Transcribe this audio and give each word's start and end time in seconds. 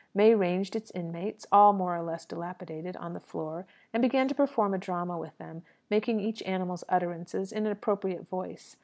May 0.15 0.33
ranged 0.33 0.75
its 0.75 0.89
inmates 0.95 1.45
all 1.51 1.73
more 1.73 1.95
or 1.95 2.01
less 2.01 2.25
dilapidated 2.25 2.97
on 2.97 3.13
the 3.13 3.19
floor, 3.19 3.67
and 3.93 4.01
began 4.01 4.27
to 4.29 4.33
perform 4.33 4.73
a 4.73 4.79
drama 4.79 5.15
with 5.15 5.37
them, 5.37 5.61
making 5.91 6.19
each 6.19 6.41
animal's 6.41 6.83
utterances 6.89 7.51
in 7.51 7.67
an 7.67 7.71
appropriate 7.71 8.27
voice. 8.27 8.77